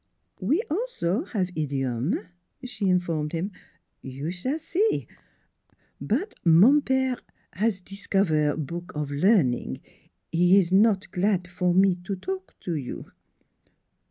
[0.49, 2.25] "We also have idiome"
[2.65, 3.51] she informed him.
[4.01, 5.07] 144 NEIGHBORS" You s'all see....
[6.01, 7.17] But mon pere
[7.53, 9.79] has discover book of learning.
[10.31, 13.11] He is not glad for me talk to you."